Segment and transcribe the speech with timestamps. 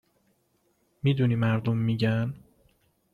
[1.03, 2.33] میدونی مردم میگن